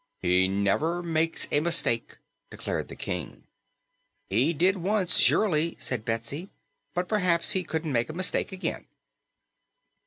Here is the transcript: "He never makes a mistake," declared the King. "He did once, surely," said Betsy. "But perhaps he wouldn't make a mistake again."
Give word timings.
"He 0.23 0.47
never 0.47 1.03
makes 1.03 1.47
a 1.51 1.59
mistake," 1.59 2.17
declared 2.49 2.87
the 2.87 2.95
King. 2.95 3.43
"He 4.31 4.51
did 4.51 4.77
once, 4.77 5.17
surely," 5.17 5.77
said 5.79 6.05
Betsy. 6.05 6.49
"But 6.95 7.07
perhaps 7.07 7.51
he 7.51 7.67
wouldn't 7.71 7.93
make 7.93 8.09
a 8.09 8.13
mistake 8.13 8.51
again." 8.51 8.87